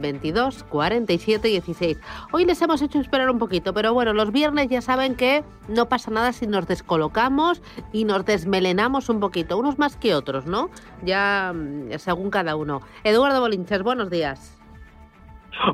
[0.00, 2.00] 533 18 51 609 224 716 609 22 47 16.
[2.32, 5.88] Hoy les hemos hecho esperar un poquito, pero bueno, los viernes ya saben que no
[5.88, 10.70] pasa nada si nos descolocamos y nos desmelenamos un poquito, unos más que otros, ¿no?
[11.02, 12.80] Ya mm, según cada uno.
[13.04, 14.52] Eduardo Bolinches, buenos días.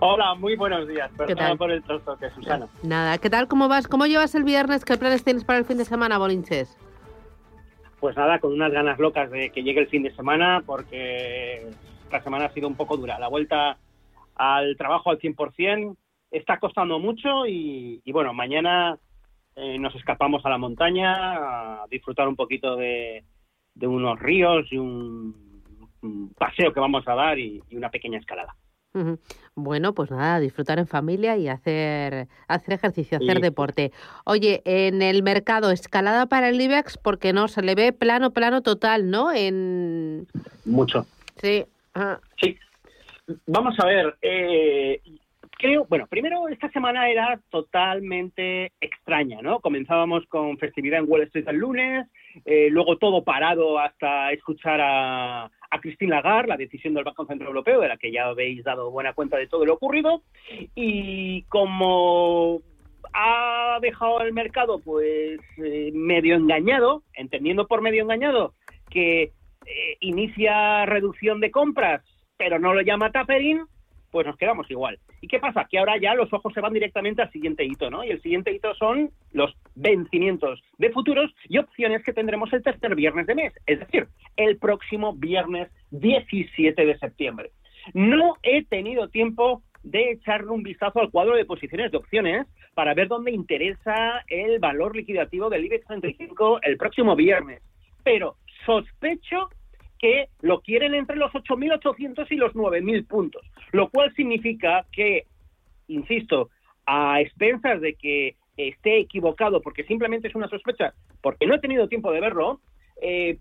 [0.00, 1.10] Hola, muy buenos días.
[1.16, 1.28] Por
[1.70, 2.68] el que Susana.
[2.84, 3.48] Nada, ¿qué tal?
[3.48, 3.88] ¿Cómo vas?
[3.88, 4.84] ¿Cómo llevas el viernes?
[4.84, 6.78] ¿Qué planes tienes para el fin de semana, Bolinches?
[7.98, 11.68] Pues nada, con unas ganas locas de que llegue el fin de semana, porque
[12.10, 13.18] la semana ha sido un poco dura.
[13.18, 13.78] La vuelta
[14.34, 15.96] al trabajo al 100%.
[16.30, 18.98] Está costando mucho y, bueno, mañana
[19.54, 23.24] eh, nos escapamos a la montaña a disfrutar un poquito de,
[23.80, 25.52] unos ríos y un,
[26.36, 28.56] paseo que vamos a dar y, una pequeña escalada.
[29.54, 33.90] Bueno, pues nada, disfrutar en familia y hacer, hacer ejercicio, hacer deporte.
[34.26, 38.60] Oye, en el mercado, escalada para el IBEX, porque no, se le ve plano, plano
[38.60, 39.32] total, ¿no?
[39.32, 40.26] En...
[40.66, 41.06] Mucho.
[41.36, 41.64] Sí.
[42.40, 42.58] Sí,
[43.46, 45.00] Vamos a ver, eh,
[45.58, 49.60] creo, bueno, primero esta semana era totalmente extraña, ¿no?
[49.60, 52.08] Comenzábamos con festividad en Wall Street el lunes,
[52.44, 57.48] eh, luego todo parado hasta escuchar a, a Christine Lagarde, la decisión del Banco Central
[57.48, 60.22] Europeo, de la que ya habéis dado buena cuenta de todo lo ocurrido,
[60.74, 62.60] y como
[63.12, 68.54] ha dejado el mercado pues eh, medio engañado, entendiendo por medio engañado
[68.90, 69.32] que
[70.00, 72.02] inicia reducción de compras
[72.42, 73.66] pero no lo llama tapering,
[74.10, 74.98] pues nos quedamos igual.
[75.20, 75.64] ¿Y qué pasa?
[75.70, 78.02] Que ahora ya los ojos se van directamente al siguiente hito, ¿no?
[78.02, 82.96] Y el siguiente hito son los vencimientos de futuros y opciones que tendremos el tercer
[82.96, 87.52] viernes de mes, es decir, el próximo viernes 17 de septiembre.
[87.94, 92.92] No he tenido tiempo de echarle un vistazo al cuadro de posiciones de opciones para
[92.94, 97.62] ver dónde interesa el valor liquidativo del IBEX 35 el próximo viernes.
[98.02, 98.34] Pero
[98.66, 99.48] sospecho
[100.02, 105.26] que lo quieren entre los 8.800 y los 9.000 puntos, lo cual significa que,
[105.86, 106.50] insisto,
[106.84, 110.92] a expensas de que esté equivocado porque simplemente es una sospecha,
[111.22, 112.60] porque no he tenido tiempo de verlo,
[113.00, 113.38] eh,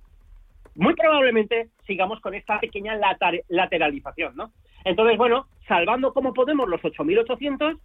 [0.76, 2.96] muy probablemente sigamos con esta pequeña
[3.50, 4.52] lateralización, ¿no?
[4.86, 7.80] Entonces, bueno, salvando como podemos los 8.800,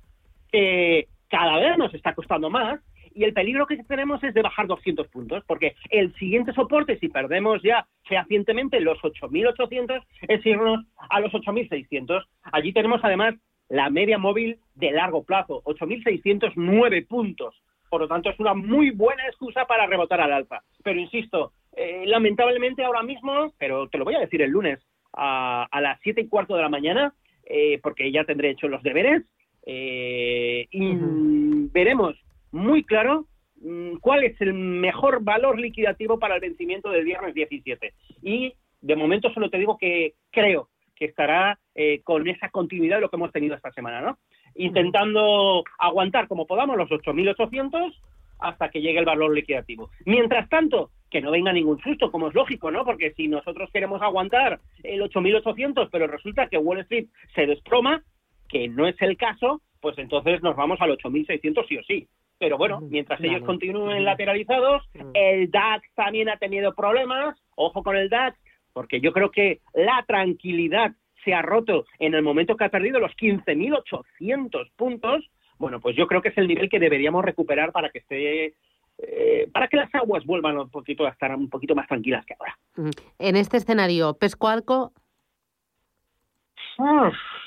[0.52, 2.78] que cada vez nos está costando más,
[3.16, 7.08] y el peligro que tenemos es de bajar 200 puntos, porque el siguiente soporte, si
[7.08, 12.22] perdemos ya fehacientemente los 8.800, es irnos a los 8.600.
[12.52, 13.34] Allí tenemos además
[13.70, 17.54] la media móvil de largo plazo, 8.609 puntos.
[17.88, 20.62] Por lo tanto, es una muy buena excusa para rebotar al alza.
[20.84, 24.78] Pero insisto, eh, lamentablemente ahora mismo, pero te lo voy a decir el lunes
[25.14, 27.14] a, las 7 y cuarto de la mañana,
[27.46, 29.22] eh, porque ya tendré hecho los deberes,
[29.64, 30.92] eh, y
[31.72, 32.14] veremos
[32.56, 33.26] muy claro
[33.60, 37.94] mm, cuál es el mejor valor liquidativo para el vencimiento del viernes 17.
[38.22, 43.02] Y de momento solo te digo que creo que estará eh, con esa continuidad de
[43.02, 44.18] lo que hemos tenido esta semana, ¿no?
[44.54, 47.92] Intentando aguantar como podamos los 8.800
[48.38, 49.90] hasta que llegue el valor liquidativo.
[50.04, 52.84] Mientras tanto, que no venga ningún susto, como es lógico, ¿no?
[52.84, 58.02] Porque si nosotros queremos aguantar el 8.800, pero resulta que Wall Street se desploma,
[58.48, 62.08] que no es el caso, pues entonces nos vamos al 8.600 sí o sí.
[62.38, 64.82] Pero bueno, mientras ellos continúen lateralizados,
[65.14, 67.38] el DAX también ha tenido problemas.
[67.54, 68.38] Ojo con el DAX,
[68.72, 70.92] porque yo creo que la tranquilidad
[71.24, 75.28] se ha roto en el momento que ha perdido los 15.800 puntos.
[75.58, 78.54] Bueno, pues yo creo que es el nivel que deberíamos recuperar para que esté
[78.98, 82.34] eh, para que las aguas vuelvan un poquito a estar un poquito más tranquilas que
[82.38, 82.56] ahora.
[83.18, 84.92] En este escenario, Pescualco.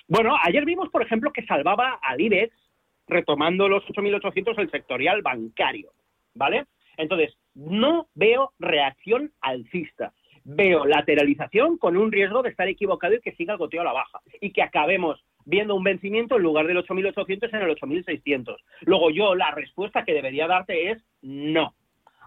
[0.08, 2.54] Bueno, ayer vimos, por ejemplo, que salvaba al IBEX
[3.10, 5.92] retomando los 8.800 el sectorial bancario,
[6.34, 6.66] ¿vale?
[6.98, 10.14] Entonces, no veo reacción alcista.
[10.44, 13.94] Veo lateralización con un riesgo de estar equivocado y que siga el goteo a la
[13.94, 14.20] baja.
[14.42, 18.58] Y que acabemos viendo un vencimiento en lugar del 8.800 en el 8.600.
[18.82, 21.74] Luego yo la respuesta que debería darte es no.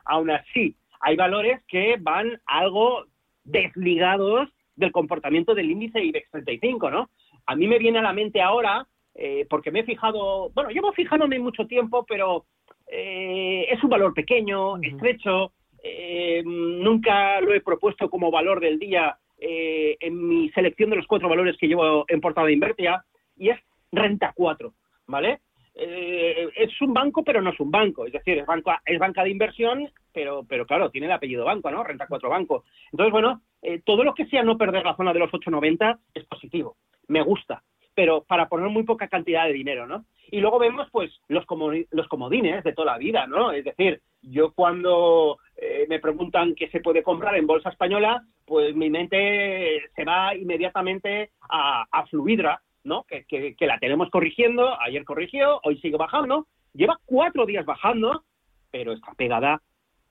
[0.04, 3.06] Aún así, hay valores que van algo
[3.44, 7.10] desligados del comportamiento del índice IBEX 35, ¿no?
[7.46, 10.92] A mí me viene a la mente ahora eh, porque me he fijado, bueno, llevo
[10.92, 12.46] fijándome mucho tiempo, pero
[12.86, 19.18] eh, es un valor pequeño, estrecho, eh, nunca lo he propuesto como valor del día
[19.44, 23.04] en mi selección de los cuatro valores que llevo en portada de Invertia,
[23.36, 23.58] y es
[23.90, 24.72] renta 4,
[25.08, 25.40] ¿vale?
[25.74, 28.06] eh, es un banco, pero no es un banco.
[28.06, 31.70] Es decir, es, banca, es banca de inversión, pero, pero claro, tiene el apellido banco,
[31.70, 31.82] ¿no?
[31.82, 32.64] Renta 4 Banco.
[32.90, 36.24] Entonces, bueno, eh, todo lo que sea no perder la zona de los 8,90 es
[36.24, 36.76] positivo.
[37.08, 37.62] Me gusta.
[37.94, 40.04] Pero para poner muy poca cantidad de dinero, ¿no?
[40.30, 41.44] Y luego vemos, pues, los,
[41.90, 43.52] los comodines de toda la vida, ¿no?
[43.52, 48.74] Es decir, yo cuando eh, me preguntan qué se puede comprar en bolsa española, pues
[48.74, 53.04] mi mente se va inmediatamente a, a Fluidra, ¿no?
[53.04, 58.24] Que, que, la tenemos corrigiendo, ayer corrigió, hoy sigue bajando, lleva cuatro días bajando,
[58.70, 59.60] pero está pegada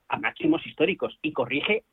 [0.08, 1.84] a máximos históricos y corrige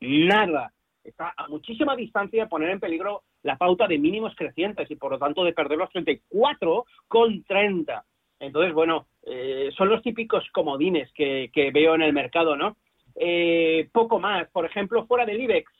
[0.00, 0.72] nada.
[1.08, 5.12] Está a muchísima distancia de poner en peligro la pauta de mínimos crecientes y por
[5.12, 8.04] lo tanto de perder los 34 con 30.
[8.40, 12.76] Entonces, bueno, eh, son los típicos comodines que, veo en el mercado, ¿no?
[13.16, 14.48] Eh, poco más.
[14.50, 15.72] Por ejemplo, fuera del IBEX,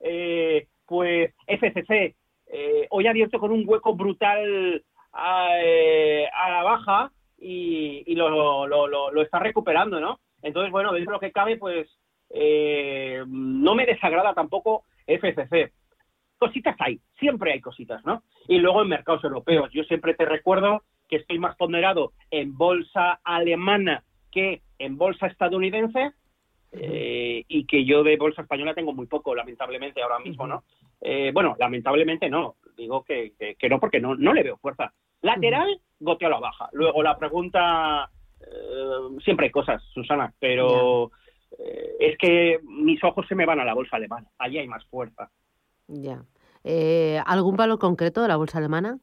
[0.00, 2.14] eh, pues FCC,
[2.90, 5.48] hoy ha abierto con un hueco brutal a,
[6.48, 10.20] la baja y, lo, lo, está recuperando, ¿no?
[10.42, 11.88] Entonces, bueno, dentro de lo que cabe, pues
[13.26, 15.72] no me desagrada tampoco FCC.
[16.38, 18.22] Cositas hay, siempre hay cositas, ¿no?
[18.46, 23.20] Y luego en mercados europeos, yo siempre te recuerdo que estoy más ponderado en bolsa
[23.24, 26.12] alemana que en bolsa estadounidense
[26.72, 30.64] eh, y que yo de bolsa española tengo muy poco, lamentablemente, ahora mismo, ¿no?
[31.00, 34.92] Eh, bueno, lamentablemente no, digo que, que, no porque no, no le veo fuerza.
[35.22, 36.68] Lateral, goteo a la baja.
[36.72, 38.10] Luego la pregunta,
[38.40, 41.10] eh, siempre hay cosas, Susana, pero
[41.58, 45.30] es que mis ojos se me van a la bolsa alemana, allí hay más fuerza.
[45.88, 46.24] Ya.
[47.26, 48.98] ¿Algún valor concreto de la bolsa alemana?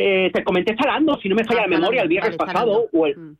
[0.00, 2.88] Eh, te comenté Zalando, si no me falla ah, la memoria, el viernes pasado.
[2.92, 3.36] O el, mm.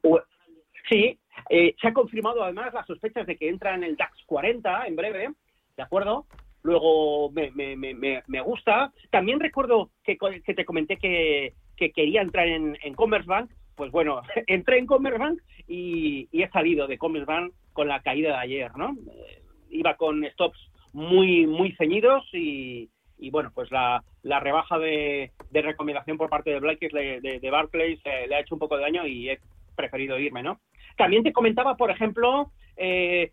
[0.88, 1.16] sí,
[1.50, 4.96] eh, se ha confirmado además las sospechas de que entra en el DAX 40 en
[4.96, 5.28] breve,
[5.76, 6.26] ¿de acuerdo?
[6.62, 8.92] Luego me, me, me, me gusta.
[9.10, 13.50] También recuerdo que, que te comenté que, que, quería entrar en, en Commerzbank.
[13.78, 18.38] Pues bueno, entré en Commerzbank y, y he salido de Commerzbank con la caída de
[18.38, 18.94] ayer, ¿no?
[19.10, 20.58] Eh, iba con stops
[20.92, 26.50] muy, muy ceñidos y, y bueno, pues la, la rebaja de, de, recomendación por parte
[26.50, 29.38] de Blake de, de, Barclays eh, le ha hecho un poco de daño y he
[29.76, 30.60] preferido irme, ¿no?
[30.96, 33.32] También te comentaba, por ejemplo, eh,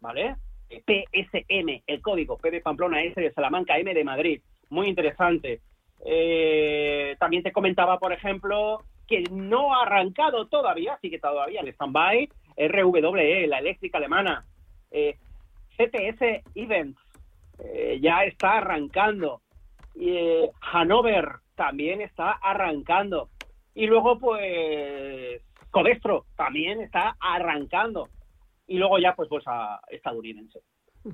[0.00, 0.36] ¿vale?
[0.70, 0.82] Eh,
[1.12, 4.40] PSM, el código, P de Pamplona, S de Salamanca, M de Madrid.
[4.70, 5.60] Muy interesante.
[6.04, 11.68] Eh, también te comentaba, por ejemplo, que no ha arrancado todavía, así que todavía en
[11.68, 14.44] stand-by, RWE, la eléctrica alemana.
[15.76, 16.98] CTS Events,
[17.58, 19.42] eh, ya está arrancando.
[19.98, 23.30] Eh, Hanover también está arrancando.
[23.74, 28.08] Y luego, pues, Codestro también está arrancando.
[28.66, 30.60] Y luego ya, pues, bolsa estadounidense.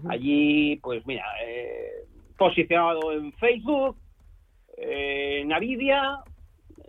[0.08, 2.06] Allí, pues, mira, eh,
[2.38, 3.96] posicionado en Facebook,
[4.76, 6.19] en Nvidia,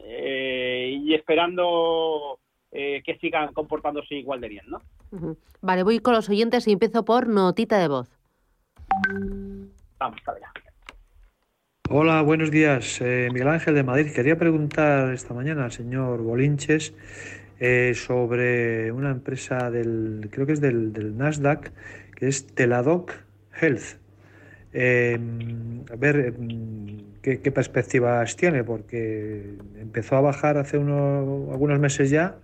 [0.06, 2.40] y esperando
[2.72, 4.82] que sigan comportándose igual de bien, ¿no?
[5.62, 8.10] Vale, voy con los oyentes y empiezo por notita de voz.
[10.00, 10.52] Vamos allá.
[11.90, 13.02] Hola, buenos días.
[13.02, 14.12] Eh, Miguel Ángel de Madrid.
[14.14, 16.94] Quería preguntar esta mañana al señor Bolinches
[17.60, 21.72] eh, sobre una empresa del, creo que es del, Nasdaq,
[22.16, 23.12] que es Teladoc
[23.62, 24.00] Health.
[24.74, 25.20] Eh,
[25.92, 26.34] a ver
[27.22, 32.38] ¿qué, perspectivas tiene, porque empezó a bajar hace unos, algunos meses ya,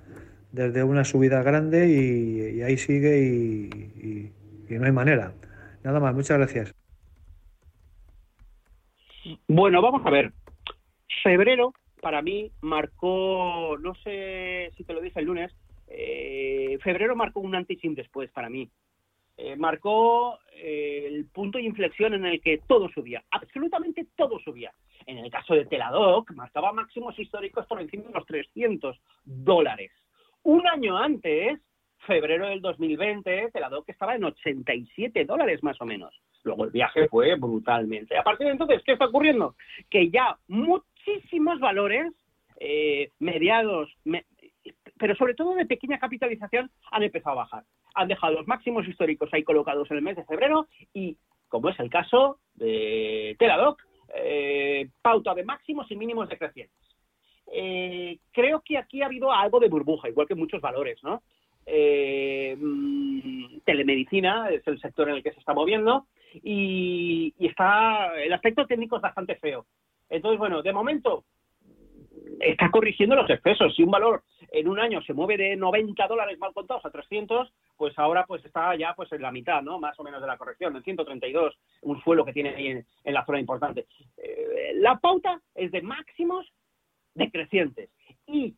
[0.51, 4.31] desde una subida grande y, ahí sigue y
[4.69, 5.33] no hay manera.
[5.83, 6.73] Nada más, muchas gracias.
[9.47, 10.31] Bueno, vamos a ver.
[11.23, 15.51] Febrero, para mí, marcó, no sé si te lo dije el lunes,
[15.87, 18.69] eh, febrero marcó un antes y un después para mí.
[19.41, 24.73] Eh, marcó eh, el punto de inflexión en el que todo subía, absolutamente todo subía.
[25.05, 29.93] En el caso de Teladoc, marcaba máximos históricos por encima de los 300 dólares.
[30.43, 31.57] Un año antes,
[31.99, 33.49] febrero del 2020,
[33.85, 36.13] que estaba en 87 dólares más o menos.
[36.43, 38.17] Luego el viaje fue brutalmente.
[38.17, 39.55] A partir de entonces, ¿qué está ocurriendo?
[39.89, 42.11] Que ya muchísimos valores
[42.59, 43.89] eh, mediados,
[44.97, 47.63] pero sobre todo de pequeña capitalización, han empezado a bajar.
[47.95, 51.17] Han dejado los máximos históricos ahí colocados en el mes de febrero y,
[51.47, 53.81] como es el caso de Teladoc,
[54.15, 56.77] eh, pauta de máximos y mínimos decrecientes.
[57.51, 61.23] Eh, creo que aquí ha habido algo de burbuja, igual que muchos valores, ¿no?
[61.65, 68.33] Eh, mm, telemedicina es el sector en el que se está moviendo y, está el
[68.33, 69.65] aspecto técnico es bastante feo.
[70.09, 71.25] Entonces, bueno, de momento
[72.39, 73.75] está corrigiendo los excesos.
[73.75, 77.51] Si un valor en un año se mueve de 90 dólares mal contados a 300,
[77.77, 79.79] pues ahora pues está ya pues en la mitad, ¿no?
[79.79, 83.25] Más o menos de la corrección, en 132, un suelo que tiene ahí en, la
[83.25, 83.87] zona importante.
[84.17, 86.45] Eh, la pauta es de máximos
[87.13, 87.89] decrecientes.
[88.27, 88.55] Y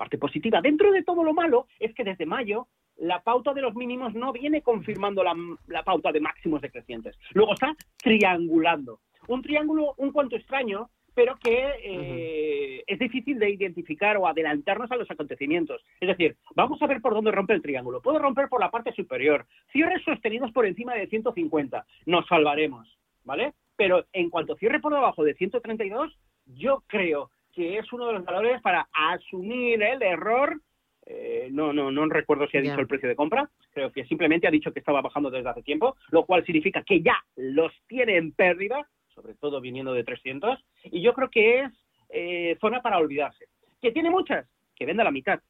[0.00, 3.74] parte positiva, dentro de todo lo malo, es que desde mayo la pauta de los
[3.74, 7.16] mínimos no viene confirmando la, pauta de máximos decrecientes.
[7.32, 9.00] Luego está triangulando.
[9.28, 14.96] Un triángulo un cuanto extraño, pero que eh, es difícil de identificar o adelantarnos a
[14.96, 15.82] los acontecimientos.
[16.00, 18.00] Es decir, vamos a ver por dónde rompe el triángulo.
[18.00, 19.46] Puede romper por la parte superior.
[19.72, 21.84] Cierres sostenidos por encima de 150.
[22.06, 23.54] Nos salvaremos, ¿vale?
[23.76, 28.24] Pero en cuanto cierre por debajo de 132, yo creo que es uno de los
[28.24, 30.60] valores para asumir el error.
[31.06, 33.50] Eh, no, no, no recuerdo si ha dicho el precio de compra.
[33.72, 37.00] Creo que simplemente ha dicho que estaba bajando desde hace tiempo, lo cual significa que
[37.00, 40.58] ya los tiene en pérdida, sobre todo viniendo de 300.
[40.84, 41.72] Y yo creo que es
[42.08, 43.46] eh, zona para olvidarse.
[43.80, 45.40] Que tiene muchas, que venda la mitad.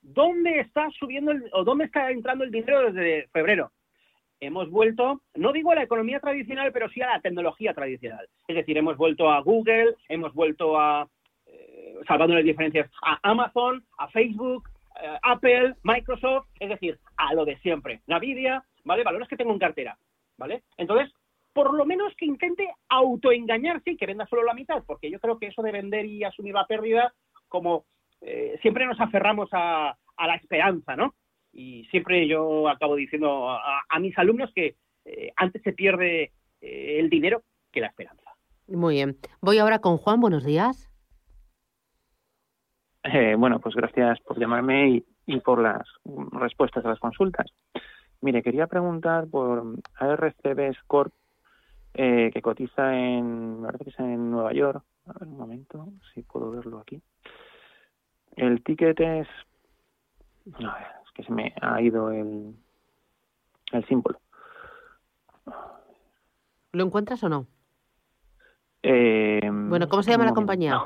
[0.00, 3.72] ¿Dónde está subiendo o dónde está entrando el dinero desde febrero?
[4.40, 8.26] hemos vuelto, no digo a la economía tradicional, pero sí a la tecnología tradicional.
[8.48, 11.08] Es decir, hemos vuelto a Google, hemos vuelto a
[12.06, 14.68] salvando las diferencias, a Amazon, a Facebook,
[15.02, 18.00] eh, Apple, Microsoft, es decir, a lo de siempre.
[18.06, 19.04] Nvidia, ¿vale?
[19.04, 19.96] Valores que tengo en cartera,
[20.36, 20.62] ¿vale?
[20.76, 21.12] Entonces,
[21.52, 25.38] por lo menos que intente autoengañarse y que venda solo la mitad, porque yo creo
[25.38, 27.12] que eso de vender y asumir la pérdida,
[27.48, 27.84] como
[28.20, 31.14] eh, siempre nos aferramos a, la esperanza, ¿no?
[31.52, 36.30] Y siempre yo acabo diciendo a, mis alumnos que eh, antes se pierde
[36.60, 37.42] el dinero
[37.72, 38.22] que la esperanza.
[38.68, 39.16] Muy bien.
[39.40, 40.92] Voy ahora con Juan, buenos días.
[43.04, 45.86] Eh, bueno, pues gracias por llamarme y, por las
[46.32, 47.46] respuestas a las consultas.
[48.20, 51.12] Mire, quería preguntar por ARCB Corp,
[51.94, 53.66] eh, que cotiza en,
[53.98, 54.82] en Nueva York.
[55.06, 57.02] A ver un momento, si puedo verlo aquí.
[58.36, 59.28] El ticket es.
[60.54, 62.54] A ver, es que se me ha ido el,
[63.72, 64.20] el símbolo.
[66.72, 67.46] ¿Lo encuentras o no?
[68.82, 70.80] Eh, bueno, ¿cómo se llama la compañía?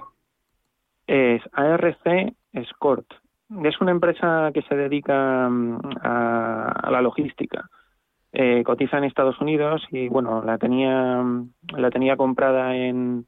[1.06, 3.06] es ARC Escort.
[3.62, 7.68] Es una empresa que se dedica mm, a, la logística.
[8.38, 11.24] Eh, cotiza en Estados Unidos y bueno, la tenía
[11.74, 13.24] la tenía comprada en,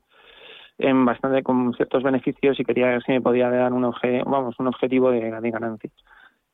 [0.77, 3.91] en bastante con ciertos beneficios y quería ver si me podía dar un
[4.27, 5.95] vamos un objetivo de, de ganancias.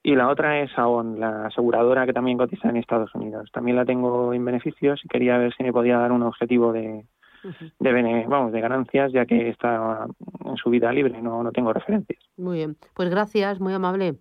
[0.04, 3.50] Y la otra es AON, la aseguradora que también cotiza en Estados Unidos.
[3.50, 7.06] También la tengo en beneficios y quería ver si me podía dar un objetivo de,
[7.80, 10.06] de, vamos, de ganancias, ya que está
[10.44, 12.22] en su vida libre, no, no tengo referencias.
[12.36, 14.14] Muy bien, pues gracias, muy amable.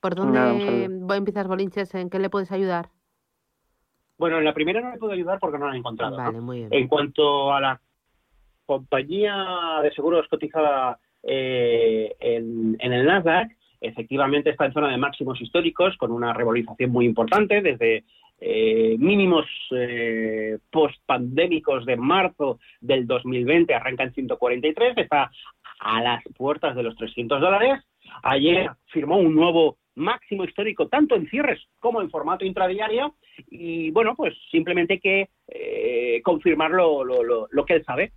[0.00, 1.94] ¿Por dónde a empiezas, Bolinches?
[1.94, 2.90] ¿En qué le puedes ayudar?
[4.18, 6.16] Bueno, en la primera no le puedo ayudar porque no la he encontrado.
[6.16, 6.68] Vale, muy bien.
[6.72, 7.80] En cuanto a la
[8.64, 15.40] compañía de seguros cotizada eh, en, en, el Nasdaq, efectivamente está en zona de máximos
[15.40, 18.04] históricos con una revalorización muy importante desde
[18.38, 25.30] eh, mínimos eh, post-pandémicos de marzo del 2020 arranca en 143, está
[25.80, 27.82] a las puertas de los 300 dólares.
[28.22, 33.14] Ayer firmó un nuevo máximo histórico, tanto en cierres como en formato intradiario.
[33.50, 38.12] Y bueno, pues simplemente hay que eh, confirmar lo, lo que él sabe.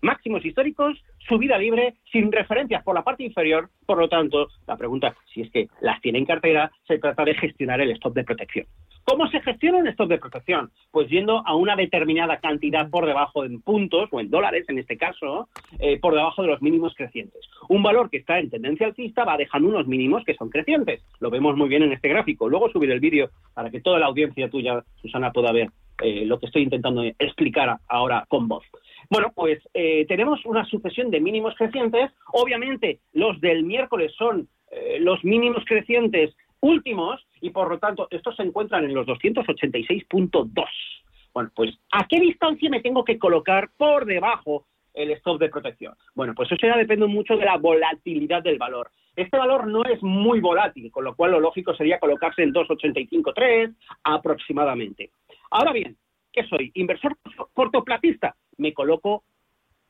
[0.00, 3.70] Máximos históricos, subida libre, sin referencias por la parte inferior.
[3.86, 7.34] Por lo tanto, la pregunta, si es que las tiene en cartera, se trata de
[7.34, 8.66] gestionar el stop de protección.
[9.04, 10.70] ¿Cómo se gestionan estos de protección?
[10.90, 14.96] Pues yendo a una determinada cantidad por debajo en puntos, o en dólares en este
[14.96, 17.40] caso, eh, por debajo de los mínimos crecientes.
[17.68, 21.02] Un valor que está en tendencia alcista va dejando unos mínimos que son crecientes.
[21.20, 22.48] Lo vemos muy bien en este gráfico.
[22.48, 25.68] Luego subiré el vídeo para que toda la audiencia tuya, Susana, pueda ver
[26.02, 28.64] eh, lo que estoy intentando explicar ahora con voz.
[29.10, 32.10] Bueno, pues eh, tenemos una sucesión de mínimos crecientes.
[32.32, 34.48] Obviamente, los del miércoles son
[34.98, 36.34] los mínimos crecientes
[36.64, 40.64] últimos y por lo tanto estos se encuentran en los 286.2.
[41.32, 45.94] Bueno, pues ¿a qué distancia me tengo que colocar por debajo el stop de protección?
[46.14, 48.90] Bueno, pues eso ya depende mucho de la volatilidad del valor.
[49.14, 53.74] Este valor no es muy volátil, con lo cual lo lógico sería colocarse en 285.3
[54.04, 55.10] aproximadamente.
[55.50, 55.96] Ahora bien,
[56.32, 56.70] ¿qué soy?
[56.74, 57.16] ¿Inversor
[57.52, 58.36] cortoplatista?
[58.56, 59.24] Me coloco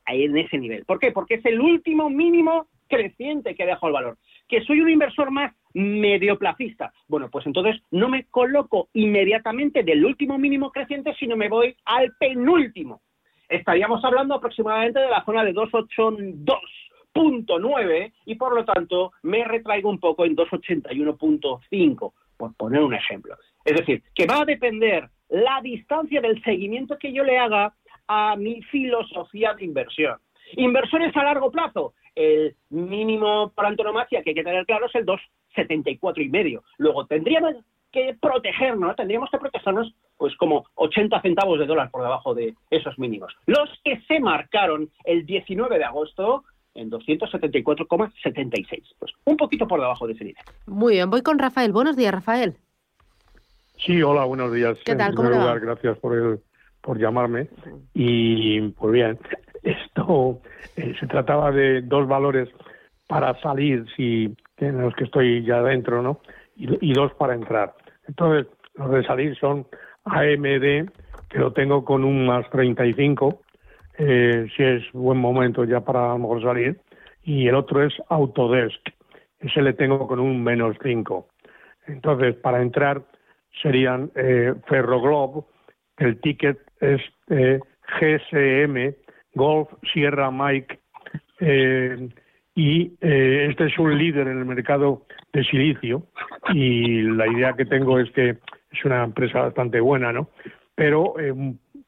[0.07, 0.85] en ese nivel.
[0.85, 1.13] ¿Por qué?
[1.13, 4.17] Porque es el último mínimo creciente que dejo el valor.
[4.49, 6.93] ¿Que soy un inversor más medioplacista?
[7.09, 12.13] Bueno, pues entonces no me coloco inmediatamente del último mínimo creciente, sino me voy al
[12.19, 13.01] penúltimo.
[13.49, 19.99] Estaríamos hablando aproximadamente de la zona de 282.9 y por lo tanto me retraigo un
[19.99, 23.37] poco en 281.5, por poner un ejemplo.
[23.65, 27.75] Es decir, que va a depender la distancia del seguimiento que yo le haga
[28.07, 30.19] a mi filosofía de inversión.
[30.57, 35.07] Inversores a largo plazo, el mínimo por antonomasia que hay que tener claro es el
[35.07, 36.63] 2,74 y medio.
[36.79, 37.55] Luego tendríamos
[37.93, 42.99] que protegernos, tendríamos que protegernos pues como 80 centavos de dólar por debajo de esos
[42.99, 43.33] mínimos.
[43.47, 46.45] Los que se marcaron el 19 de agosto
[46.75, 48.83] en 274,76.
[48.99, 50.43] Pues un poquito por debajo de ese nivel.
[50.67, 51.73] Muy bien, voy con Rafael.
[51.73, 52.57] Buenos días, Rafael.
[53.79, 54.79] Sí, hola, buenos días.
[54.85, 55.11] ¿Qué tal?
[55.11, 55.55] En ¿Cómo primer va?
[55.55, 56.41] lugar, gracias por el,
[56.81, 57.49] por llamarme.
[57.93, 59.19] Y pues bien,
[59.65, 60.41] esto
[60.77, 62.49] eh, se trataba de dos valores
[63.07, 66.21] para salir, si en los que estoy ya dentro, ¿no?
[66.57, 67.75] Y, dos para entrar.
[68.07, 69.67] Entonces, los de salir son
[70.05, 70.89] AMD,
[71.29, 73.41] que lo tengo con un más 35,
[73.99, 76.81] eh, si es buen momento ya para a lo salir.
[77.25, 78.81] Y el otro es Autodesk,
[79.41, 81.27] ese le tengo con un menos 5.
[81.87, 83.03] Entonces, para entrar
[83.63, 85.45] serían eh, Ferroglob,
[85.99, 87.61] el ticket es eh,
[88.01, 88.95] GSM,
[89.35, 90.79] Golf Sierra Mike,
[91.41, 92.09] eh,
[92.55, 96.07] y eh, este es un líder en el mercado de silicio
[96.53, 98.31] y la idea que tengo es que
[98.71, 100.29] es una empresa bastante buena, ¿no?
[100.77, 101.35] Pero eh,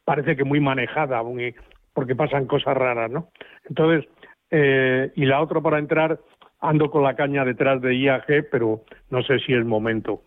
[0.05, 1.55] parece que muy manejada, muy-
[1.93, 3.31] porque pasan cosas raras, ¿no?
[3.69, 4.09] Entonces,
[4.51, 6.21] eh, y la otra para entrar,
[6.61, 10.23] ando con la caña detrás de IAG, pero no sé si es momento.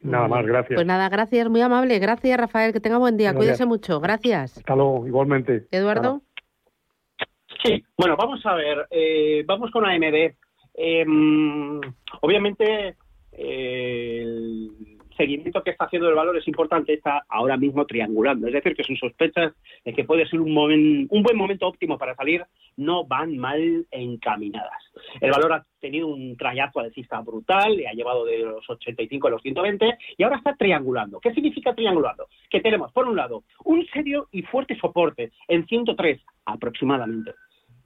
[0.00, 0.74] Nada más, gracias.
[0.74, 1.98] Pues nada, gracias, muy amable.
[2.00, 2.72] Gracias, Rafael.
[2.72, 3.30] Que tenga buen día.
[3.30, 3.46] Gracias.
[3.58, 4.00] Cuídese mucho.
[4.00, 4.58] Gracias.
[4.58, 5.66] Hasta luego, igualmente.
[5.70, 6.22] Eduardo.
[7.62, 10.34] Sí, bueno, vamos a ver, eh, vamos con AMD.
[10.74, 11.04] Eh,
[12.20, 12.96] obviamente,
[13.32, 18.48] eh, el seguimiento que está haciendo el valor es importante, está ahora mismo triangulando.
[18.48, 19.52] Es decir, que sus sospechas
[19.84, 22.44] de que puede ser un, un buen momento óptimo para salir
[22.76, 24.82] no van mal encaminadas.
[25.20, 29.30] El valor ha tenido un trayazo alcista brutal, le ha llevado de los 85 a
[29.30, 31.20] los 120 y ahora está triangulando.
[31.20, 32.26] ¿Qué significa triangulando?
[32.50, 37.32] Que tenemos, por un lado, un serio y fuerte soporte en 103 aproximadamente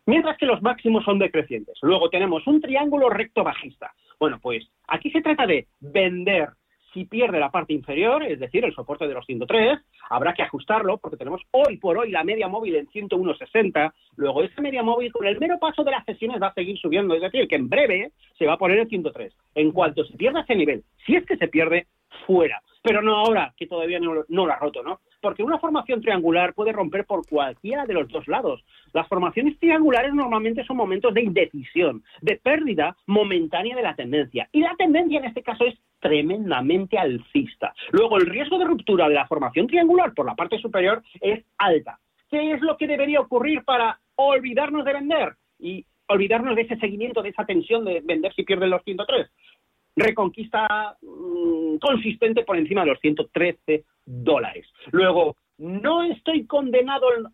[0.07, 1.79] mientras que los máximos son decrecientes.
[1.83, 3.93] Luego tenemos un triángulo recto bajista.
[4.19, 6.51] Bueno, pues aquí se trata de vender
[6.97, 10.97] si pierde la parte inferior, es decir, el soporte de los 103, habrá que ajustarlo
[10.97, 15.27] porque tenemos hoy por hoy la media móvil en 101.60, luego esa media móvil con
[15.27, 18.13] el mero paso de las sesiones va a seguir subiendo, es decir, que en breve
[18.39, 19.37] se va a poner en 103.
[19.57, 21.87] En cuanto se pierda ese nivel, si es que se pierde,
[22.27, 22.63] fuera.
[22.83, 25.01] Pero no ahora, que todavía no, no lo ha roto, ¿no?
[25.21, 28.65] Porque una formación triangular puede romper por cualquiera de los dos lados.
[28.93, 34.49] Las formaciones triangulares normalmente son momentos de indecisión, de pérdida momentánea de la tendencia.
[34.53, 37.75] Y la tendencia en este caso es tremendamente alcista.
[37.91, 41.99] Luego, el riesgo de ruptura de la formación triangular por la parte superior es alta.
[42.31, 47.23] ¿Qué es lo que debería ocurrir para olvidarnos de vender y olvidarnos de ese seguimiento,
[47.23, 49.29] de esa tensión de vender si pierden los 103?
[49.97, 54.67] Reconquista mm, consistente por encima de los 113 dólares.
[54.93, 57.25] Luego, no estoy condenado, eh,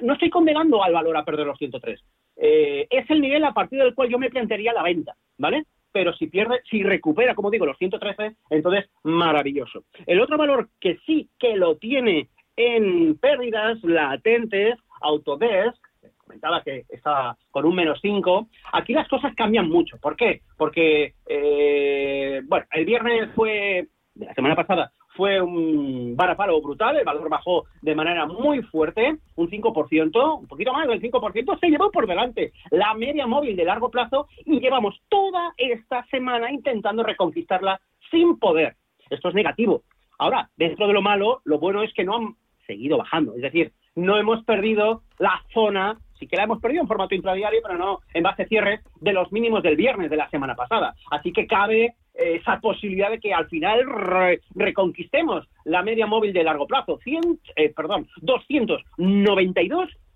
[0.00, 2.00] no estoy condenando al valor a perder los 103.
[2.36, 5.64] Eh, es el nivel a partir del cual yo me plantearía la venta, ¿vale?
[5.92, 9.84] Pero si pierde, si recupera, como digo, los 113, entonces maravilloso.
[10.06, 15.76] El otro valor que sí que lo tiene en pérdidas latentes, Autodesk,
[16.24, 18.48] comentaba que estaba con un menos 5.
[18.72, 19.98] Aquí las cosas cambian mucho.
[19.98, 20.42] ¿Por qué?
[20.56, 27.04] Porque, eh, bueno, el viernes fue, de la semana pasada, fue un varapalo brutal, el
[27.04, 31.90] valor bajó de manera muy fuerte, un 5%, un poquito más del 5%, se llevó
[31.90, 37.80] por delante la media móvil de largo plazo y llevamos toda esta semana intentando reconquistarla
[38.10, 38.74] sin poder.
[39.08, 39.82] Esto es negativo.
[40.18, 42.34] Ahora, dentro de lo malo, lo bueno es que no han
[42.66, 46.88] seguido bajando, es decir, no hemos perdido la zona, sí que la hemos perdido en
[46.88, 50.28] formato intradiario, pero no en base a cierres de los mínimos del viernes de la
[50.30, 50.94] semana pasada.
[51.10, 56.32] Así que cabe eh, esa posibilidad de que al final re- reconquistemos la media móvil
[56.32, 58.06] de largo plazo, 100, eh, perdón,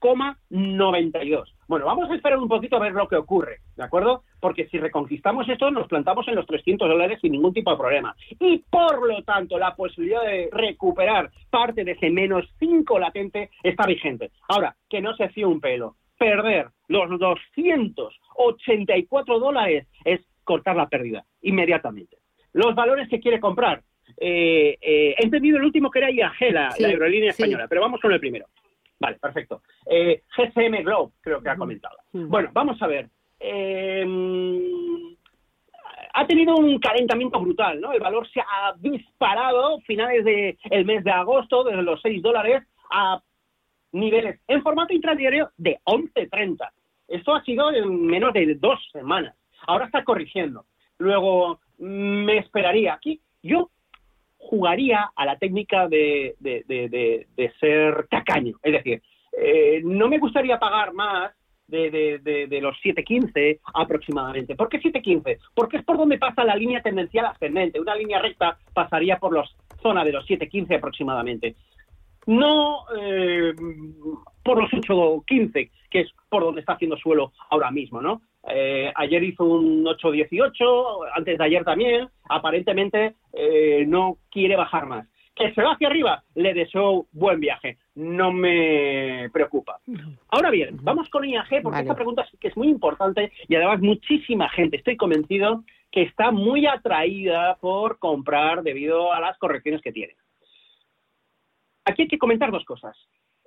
[0.00, 1.44] 292,92.
[1.68, 4.22] Bueno, vamos a esperar un poquito a ver lo que ocurre, ¿de acuerdo?
[4.40, 8.16] Porque si reconquistamos esto, nos plantamos en los 300 dólares sin ningún tipo de problema.
[8.40, 13.86] Y por lo tanto, la posibilidad de recuperar parte de ese menos 5 latente está
[13.86, 14.30] vigente.
[14.48, 15.96] Ahora, que no se fíe un pelo.
[16.18, 22.16] Perder los 284 dólares es cortar la pérdida inmediatamente.
[22.54, 23.82] Los valores que quiere comprar.
[24.16, 27.42] Eh, eh, he entendido el último que era IAG, la, Sí, la aerolínea sí.
[27.42, 28.46] española, pero vamos con el primero.
[29.00, 29.62] Vale, perfecto.
[29.86, 31.96] Eh, GSM Globe, creo que ha comentado.
[32.12, 33.08] Bueno, vamos a ver.
[33.38, 34.04] Eh,
[36.14, 37.92] ha tenido un calentamiento brutal, ¿no?
[37.92, 42.64] El valor se ha disparado finales del el mes de agosto, desde los 6 dólares
[42.90, 43.22] a
[43.92, 46.68] niveles en formato intradiario de 11.30.
[47.06, 49.34] Esto ha sido en menos de dos semanas.
[49.66, 50.64] Ahora está corrigiendo.
[50.98, 52.94] Luego, me esperaría.
[52.94, 53.70] Aquí yo
[54.38, 58.54] jugaría a la técnica de, de- de- de- ser tacaño.
[58.62, 59.02] Es decir,
[59.36, 61.32] eh, no me gustaría pagar más
[61.66, 64.54] de, de- de- de los 7.15 aproximadamente.
[64.56, 65.38] ¿Por qué 7.15?
[65.54, 67.78] Porque es por donde pasa la línea tendencial ascendente.
[67.80, 69.44] Una línea recta pasaría por la
[69.82, 71.56] zona de los 7.15 aproximadamente.
[72.28, 73.54] No, eh,
[74.44, 78.20] por los 8.15, que es por donde está haciendo suelo ahora mismo, ¿no?
[78.50, 85.08] Eh, ayer hizo un 8.18, antes de ayer también, aparentemente eh, no quiere bajar más.
[85.34, 89.78] Que se va hacia arriba, le deseo buen viaje, no me preocupa.
[90.28, 93.80] Ahora bien, vamos con IAG porque esta pregunta sí que es muy importante y además
[93.80, 99.92] muchísima gente, estoy convencido, que está muy atraída por comprar debido a las correcciones que
[99.92, 100.12] tiene.
[101.88, 102.96] Aquí hay que comentar dos cosas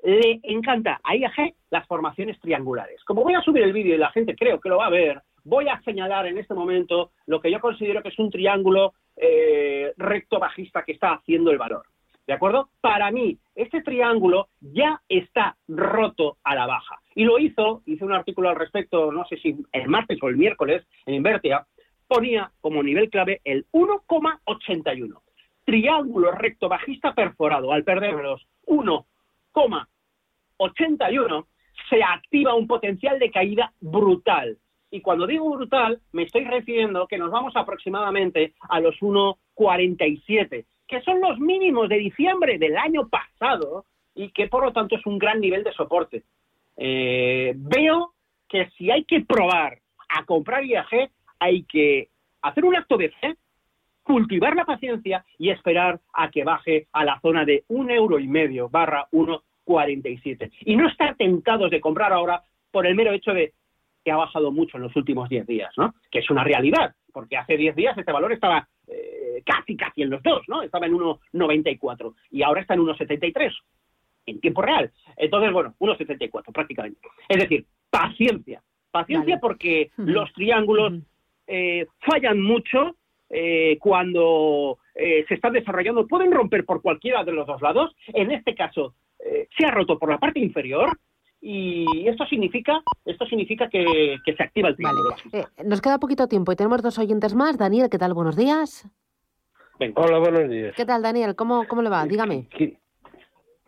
[0.03, 3.03] le encanta a IAG las formaciones triangulares.
[3.03, 5.21] Como voy a subir el vídeo y la gente creo que lo va a ver,
[5.43, 9.93] voy a señalar en este momento lo que yo considero que es un triángulo eh,
[9.97, 11.85] recto bajista que está haciendo el valor.
[12.25, 12.69] ¿De acuerdo?
[12.79, 17.01] Para mí, este triángulo ya está roto a la baja.
[17.15, 20.37] Y lo hizo, hice un artículo al respecto, no sé si el martes o el
[20.37, 21.65] miércoles, en Invertia,
[22.07, 25.19] ponía como nivel clave el 1,81.
[25.71, 27.71] Triángulo recto bajista perforado.
[27.71, 29.05] Al perder los 1
[30.57, 31.47] 81
[31.89, 34.57] se activa un potencial de caída brutal.
[34.91, 41.01] Y cuando digo brutal, me estoy refiriendo que nos vamos aproximadamente a los 1,47, que
[41.03, 45.17] son los mínimos de diciembre del año pasado y que por lo tanto es un
[45.17, 46.23] gran nivel de soporte.
[46.75, 48.11] Eh, veo
[48.49, 49.79] que si hay que probar
[50.09, 52.09] a comprar IAG, hay que
[52.41, 53.37] hacer un acto de fe,
[54.03, 58.27] cultivar la paciencia y esperar a que baje a la zona de un euro y
[58.27, 60.51] medio barra 1,47.
[60.61, 63.53] Y no estar tentados de comprar ahora por el mero hecho de
[64.03, 65.93] que ha bajado mucho en los últimos 10 días, ¿no?
[66.09, 70.09] Que es una realidad, porque hace 10 días este valor estaba eh, casi, casi en
[70.09, 70.63] los dos, ¿no?
[70.63, 73.53] Estaba en 1,94 y ahora está en 1,73
[74.25, 74.91] en tiempo real.
[75.17, 76.99] Entonces, bueno, 1,74 prácticamente.
[77.29, 78.61] Es decir, paciencia.
[78.91, 80.93] Paciencia porque los triángulos
[81.47, 82.97] eh, fallan mucho
[83.33, 87.95] eh, cuando eh, se están desarrollando pueden romper por cualquiera de los dos lados.
[88.07, 90.89] En este caso, eh, se ha roto por la parte inferior
[91.39, 95.15] y esto significa esto significa que, se activa el triángulo.
[95.63, 97.57] nos queda poquito tiempo y tenemos dos oyentes más.
[97.57, 98.13] Daniel, ¿qué tal?
[98.13, 98.87] Buenos días.
[99.95, 100.75] Hola, buenos días.
[100.75, 101.35] ¿Qué tal, Daniel?
[101.35, 102.05] ¿Cómo, cómo le va?
[102.05, 102.47] Dígame.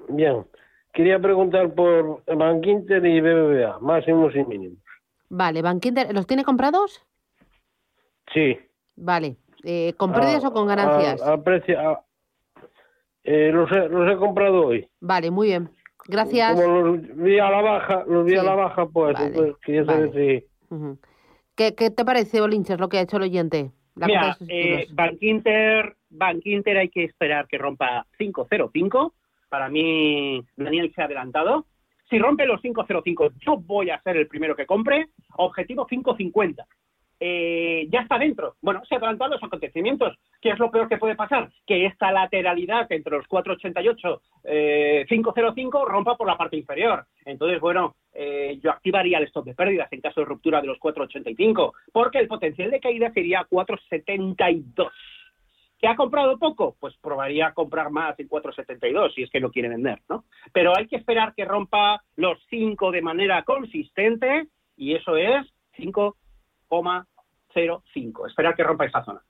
[0.10, 0.46] Bien.
[0.94, 4.78] Quería preguntar por Bank Inter y BBVA, máximos y mínimos.
[5.30, 7.04] Vale, Bank Inter, ¿los tiene comprados?
[8.32, 8.60] Sí.
[8.96, 9.38] Vale.
[9.64, 11.22] Eh, ¿Con pérdidas o con ganancias?
[11.22, 12.04] A, precio,
[13.24, 14.88] eh, los, he, comprado hoy.
[15.00, 15.70] Vale, muy bien.
[16.06, 16.60] Gracias.
[16.60, 20.12] Como los vi a la baja, los vi a la baja, pues, pues quería saber
[20.12, 20.46] si...
[21.56, 23.72] ¿Qué, te parece, Bolinches, lo que ha hecho el oyente?
[23.96, 29.14] La Mira, eh, Bank, Inter, Bank Inter hay que esperar que rompa 5.05.
[29.50, 31.68] Para mí, Daniel se ha adelantado.
[32.10, 35.10] Si rompe los 5.05, yo voy a ser el primero que compre.
[35.38, 36.66] Objetivo 5.50.
[37.26, 38.58] Eh, ya está dentro.
[38.62, 40.14] Bueno, se adelantan los acontecimientos.
[40.42, 41.50] ¿Qué es lo peor que puede pasar?
[41.66, 47.06] Que esta lateralidad entre los 488 eh, 505 rompa por la parte inferior.
[47.24, 50.78] Entonces, bueno, eh, yo activaría el stop de pérdidas en caso de ruptura de los
[50.80, 54.92] 485, porque el potencial de caída sería 472.
[55.80, 56.76] ¿Que ha comprado poco?
[56.78, 60.26] Pues probaría comprar más en 472 si es que no quiere vender, ¿no?
[60.52, 66.18] Pero hay que esperar que rompa los 5 de manera consistente y eso es 5
[67.54, 68.28] 0,05.
[68.28, 69.22] Esperar que rompa esa zona.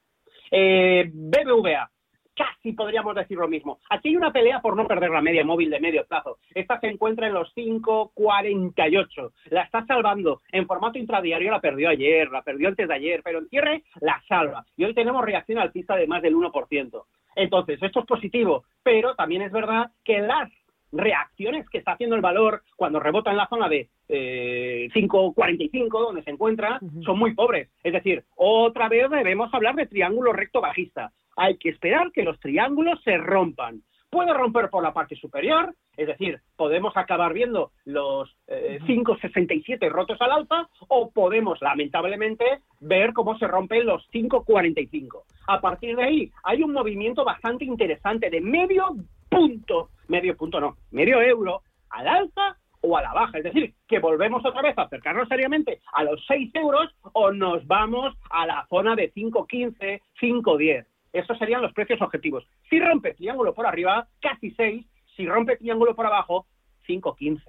[0.51, 1.89] Eh, BBVA,
[2.35, 3.79] casi podríamos decir lo mismo.
[3.89, 6.37] Aquí hay una pelea por no perder la media móvil de medio plazo.
[6.53, 9.31] Esta se encuentra en los 5.48.
[9.51, 10.41] La está salvando.
[10.51, 14.21] En formato intradiario la perdió ayer, la perdió antes de ayer, pero en cierre la
[14.27, 14.65] salva.
[14.77, 17.03] Y hoy tenemos reacción alcista de más del 1%.
[17.35, 20.51] Entonces, esto es positivo, pero también es verdad que las
[20.93, 26.23] reacciones que está haciendo el valor cuando rebota en la zona de eh, 5.45, donde
[26.23, 27.69] se encuentra, son muy pobres.
[27.83, 31.11] Es decir, otra vez debemos hablar de triángulo recto bajista.
[31.35, 33.81] Hay que esperar que los triángulos se rompan.
[34.09, 40.21] Puede romper por la parte superior, es decir, podemos acabar viendo los 5,67 eh, rotos
[40.21, 42.45] al alza o podemos, lamentablemente,
[42.79, 45.23] ver cómo se rompen los 5,45.
[45.47, 48.95] A partir de ahí, hay un movimiento bastante interesante de medio
[49.33, 53.37] punto, medio punto no, medio euro al alza o a la baja.
[53.37, 57.65] Es decir, que volvemos otra vez a acercarnos seriamente a los 6 euros o nos
[57.65, 60.85] vamos a la zona de 5.15, 5.10.
[61.13, 62.45] Esos serían los precios objetivos.
[62.69, 64.85] Si rompe triángulo por arriba, casi 6.
[65.15, 66.45] Si rompe triángulo por abajo,
[66.87, 67.41] 5.15.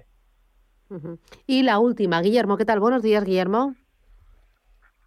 [1.47, 2.79] Y la última, Guillermo, ¿qué tal?
[2.79, 3.75] Buenos días, Guillermo.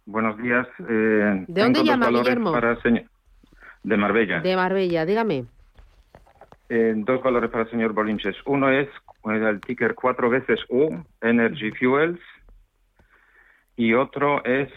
[0.05, 0.67] Buenos días.
[0.79, 2.51] Eh, ¿De dónde llama Guillermo?
[3.83, 4.41] De Marbella.
[4.41, 5.45] De Marbella, dígame.
[6.69, 8.35] Eh, dos valores para el señor Bolinches.
[8.45, 8.87] Uno es
[9.25, 12.19] el ticker cuatro veces U, Energy Fuels,
[13.75, 14.69] y otro es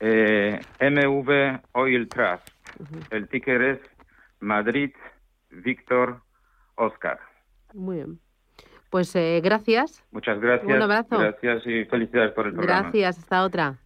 [0.00, 2.48] eh, MV Oil Trust.
[3.10, 3.78] El ticker es
[4.40, 4.90] Madrid
[5.50, 6.22] Víctor
[6.76, 7.18] Oscar.
[7.72, 8.18] Muy bien.
[8.90, 10.04] Pues eh, gracias.
[10.12, 10.72] Muchas gracias.
[10.72, 11.18] Un abrazo.
[11.18, 12.82] Gracias y felicidades por el programa.
[12.82, 13.78] Gracias, hasta otra.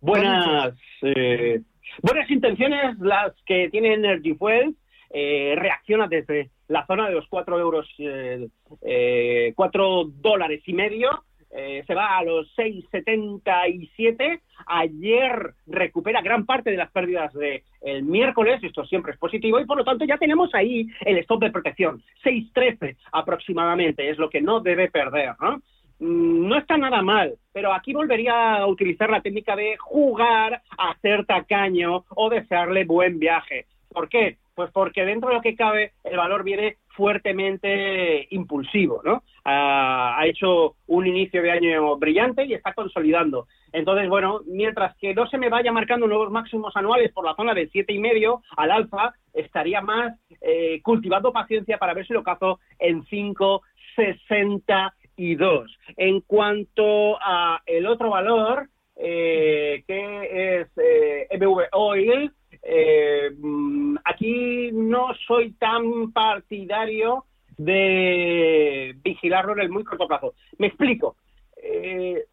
[0.00, 1.62] Buenas, eh,
[2.02, 4.76] buenas intenciones las que tiene Energy Fuel.
[5.14, 8.48] Eh, reacciona desde la zona de los 4 euros, eh,
[8.82, 11.24] eh, 4 dólares y medio.
[11.54, 14.40] eh, se va a los 6,77.
[14.66, 19.66] Ayer recupera gran parte de las pérdidas del el miércoles, esto siempre es positivo, y
[19.66, 22.02] por lo tanto ya tenemos ahí el stop de protección.
[22.24, 25.34] 6,13 aproximadamente es lo que no debe perder.
[25.40, 25.60] ¿no?
[25.98, 31.26] Mm, no está nada mal, pero aquí volvería a utilizar la técnica de jugar, hacer
[31.26, 33.66] tacaño o desearle buen viaje.
[33.88, 34.38] ¿Por qué?
[34.54, 39.22] Pues porque dentro de lo que cabe el valor viene fuertemente impulsivo, ¿no?
[39.44, 43.46] Ha, ha hecho un inicio de año brillante y está consolidando.
[43.72, 47.54] Entonces, bueno, mientras que no se me vaya marcando nuevos máximos anuales por la zona
[47.54, 52.22] del siete y medio al alfa, estaría más eh, cultivando paciencia para ver si lo
[52.22, 55.66] cazo en 5,62.
[55.96, 62.30] En cuanto a el otro valor, eh, que es eh, MV Oil,
[62.62, 67.24] eh, mm, aquí no soy tan partidario
[67.56, 70.34] de vigilarlo en el muy corto plazo.
[70.58, 71.16] Me explico.
[71.56, 72.24] Eh,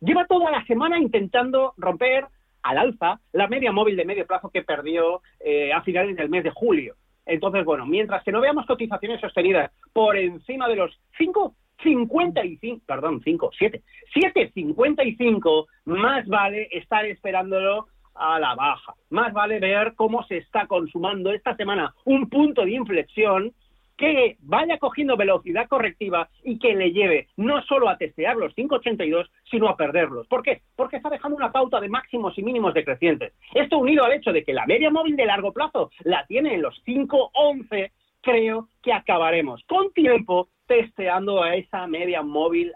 [0.00, 2.26] lleva toda la semana intentando romper
[2.62, 6.44] al alza la media móvil de medio plazo que perdió eh, a finales del mes
[6.44, 6.96] de julio.
[7.24, 13.50] Entonces, bueno, mientras que no veamos cotizaciones sostenidas por encima de los 5,55, perdón, 5,
[13.58, 13.82] 7,
[14.14, 18.94] 7,55, más vale estar esperándolo a la baja.
[19.10, 23.52] Más vale ver cómo se está consumando esta semana un punto de inflexión
[23.96, 29.28] que vaya cogiendo velocidad correctiva y que le lleve no solo a testear los 5,82,
[29.50, 30.26] sino a perderlos.
[30.26, 30.62] ¿Por qué?
[30.76, 33.32] Porque está dejando una pauta de máximos y mínimos decrecientes.
[33.54, 36.62] Esto unido al hecho de que la media móvil de largo plazo la tiene en
[36.62, 42.72] los 5,11, creo que acabaremos con tiempo testeando a esa media móvil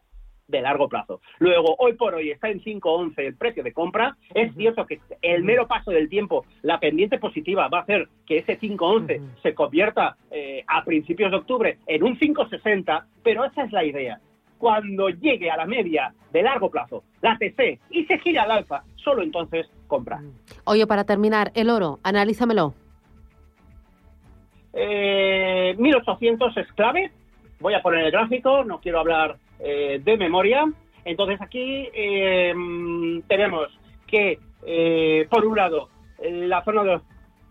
[0.51, 1.21] de largo plazo.
[1.39, 4.17] Luego, hoy por hoy está en 5.11 el precio de compra.
[4.35, 8.39] Es cierto que el mero paso del tiempo, la pendiente positiva va a hacer que
[8.39, 13.73] ese 5.11 se convierta eh, a principios de octubre en un 5.60, pero esa es
[13.73, 14.21] la idea.
[14.59, 18.83] Cuando llegue a la media de largo plazo, la TC, y se gira al alfa,
[18.97, 20.21] solo entonces compra.
[20.65, 22.75] Oye, para terminar, el oro, analízamelo.
[24.73, 27.11] Eh, 1800 es clave.
[27.59, 30.65] Voy a poner el gráfico, no quiero hablar eh, de memoria.
[31.05, 32.53] Entonces aquí eh,
[33.27, 33.69] tenemos
[34.07, 35.89] que, eh, por un lado,
[36.23, 37.03] la zona de los,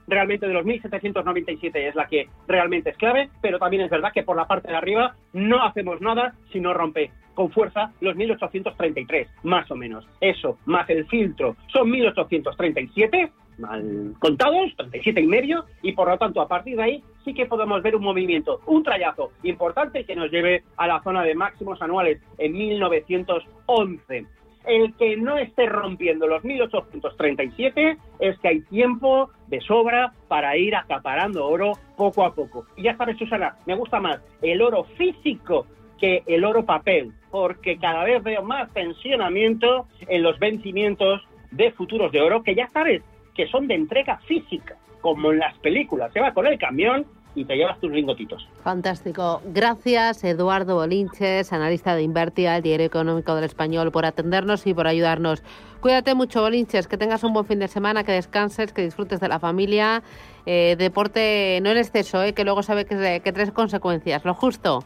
[0.07, 4.23] realmente de los 1797 es la que realmente es clave, pero también es verdad que
[4.23, 9.29] por la parte de arriba no hacemos nada si no rompe con fuerza los 1833,
[9.43, 10.05] más o menos.
[10.19, 16.41] Eso, más el filtro, son 1837 mal contados, 37 y medio, y por lo tanto
[16.41, 20.31] a partir de ahí sí que podemos ver un movimiento, un trayazo importante que nos
[20.31, 24.25] lleve a la zona de máximos anuales en 1911.
[24.65, 30.75] El que no esté rompiendo los 1837 es que hay tiempo de sobra para ir
[30.75, 32.65] acaparando oro poco a poco.
[32.75, 35.65] Y ya sabes, Susana, me gusta más el oro físico
[35.99, 42.11] que el oro papel, porque cada vez veo más tensionamiento en los vencimientos de futuros
[42.11, 43.03] de oro, que ya sabes,
[43.39, 46.11] que son de entrega física, como en las películas.
[46.11, 48.45] Se va con el camión y te llevas tus lingotitos.
[48.65, 49.41] Fantástico.
[49.45, 54.87] Gracias, Eduardo Bolinches, analista de Invertia, el diario económico del español, por atendernos y por
[54.87, 55.41] ayudarnos.
[55.79, 59.29] Cuídate mucho, Bolinches, que tengas un buen fin de semana, que descanses, que disfrutes de
[59.29, 60.03] la familia.
[60.45, 64.83] Eh, deporte, no en exceso, eh, que luego sabe que, que tres consecuencias, lo justo.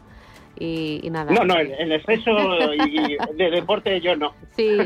[0.58, 1.32] Y, y, nada.
[1.32, 2.30] No, no, en exceso
[2.86, 4.32] y de deporte yo no.
[4.50, 4.76] Sí,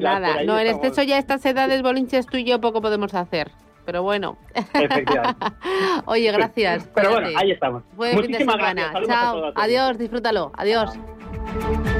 [0.00, 0.42] nada.
[0.44, 3.50] No, en exceso ya a estas edades, bolinches, tú y yo poco podemos hacer.
[3.84, 4.38] Pero bueno.
[6.06, 6.88] Oye, gracias.
[6.94, 7.82] Pero bueno, ahí estamos.
[7.94, 8.92] Buen fin de semana.
[9.06, 9.52] Chao.
[9.56, 10.52] Adiós, disfrútalo.
[10.56, 10.92] Adiós.
[10.92, 11.91] Chao.